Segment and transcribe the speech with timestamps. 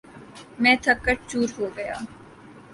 [0.61, 1.95] میں تھک کر چُور ہوگیا